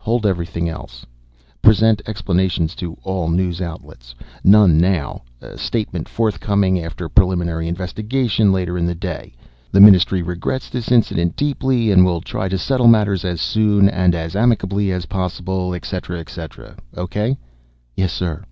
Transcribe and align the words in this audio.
"Hold 0.00 0.26
everything 0.26 0.68
else. 0.68 1.06
Present 1.62 2.02
explanation 2.06 2.66
to 2.66 2.98
all 3.04 3.30
news 3.30 3.62
outlets: 3.62 4.14
None 4.44 4.76
now, 4.76 5.22
statement 5.56 6.10
forthcoming 6.10 6.78
after 6.78 7.08
preliminary 7.08 7.68
investigation 7.68 8.52
later 8.52 8.76
in 8.76 8.84
the 8.84 8.94
day. 8.94 9.32
The 9.72 9.80
Ministry 9.80 10.20
regrets 10.20 10.68
this 10.68 10.92
incident 10.92 11.36
deeply, 11.36 11.90
and 11.90 12.04
will 12.04 12.20
try 12.20 12.50
to 12.50 12.58
settle 12.58 12.86
matters 12.86 13.24
as 13.24 13.40
soon 13.40 13.88
and 13.88 14.14
as 14.14 14.36
amicably 14.36 14.92
as 14.92 15.06
possible, 15.06 15.72
et 15.74 15.86
cetera, 15.86 16.20
et 16.20 16.28
cetera. 16.28 16.76
O.K.?" 16.94 17.38
"Yes, 17.96 18.12
sir." 18.12 18.44